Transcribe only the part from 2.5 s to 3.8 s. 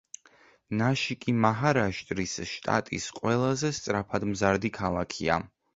შტატის ყველაზე